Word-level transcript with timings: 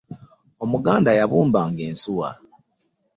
omuganda 0.63 1.11
yabumba 1.19 1.59
nga 1.69 1.83
ensuwa 1.89 2.29